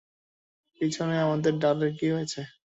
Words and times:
পিছনে, 0.81 1.15
আমাদের 1.19 1.53
ঢালের 1.61 1.91
কী 1.97 2.07
হয়েছে? 2.13 2.41